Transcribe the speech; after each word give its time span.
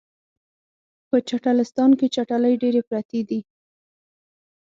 په 1.09 1.17
چټلستان 1.27 1.91
کې 1.99 2.07
چټلۍ 2.15 2.53
ډیرې 2.61 2.81
پراتې 2.87 3.19
دي 3.29 3.39